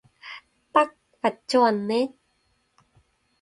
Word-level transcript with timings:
딱 0.73 0.95
맞춰 1.21 1.61
왔네. 1.61 2.11